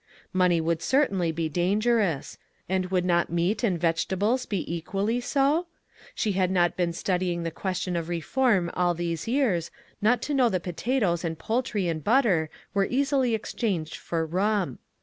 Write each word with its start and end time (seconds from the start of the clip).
Money 0.33 0.59
would 0.59 0.81
certainly 0.81 1.31
be 1.31 1.47
dangerous; 1.47 2.39
and 2.67 2.87
would 2.89 3.05
not 3.05 3.29
meat 3.31 3.63
and 3.63 3.79
vegetables 3.79 4.47
be 4.47 4.65
equally 4.75 5.19
so? 5.21 5.67
She 6.15 6.31
had 6.31 6.49
not 6.49 6.75
been 6.75 6.91
studying 6.91 7.43
the 7.43 7.51
question 7.51 7.95
of 7.95 8.09
reform 8.09 8.71
all 8.73 8.95
these 8.95 9.27
years 9.27 9.69
not 10.01 10.19
to 10.23 10.33
know 10.33 10.49
that 10.49 10.63
potatoes 10.63 11.23
and 11.23 11.37
poul 11.37 11.61
try 11.61 11.81
and 11.81 12.03
butter 12.03 12.49
were 12.73 12.87
easily 12.89 13.35
exchanged 13.35 13.95
for 13.95 14.25
rum. 14.25 14.79